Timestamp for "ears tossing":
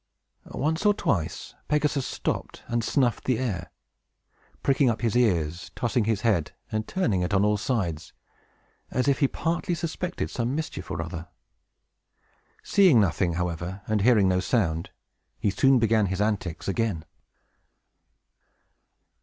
5.15-6.05